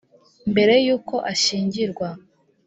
mbere 0.51 0.73
y’uko 0.85 1.15
ashyingirwa 1.31 2.07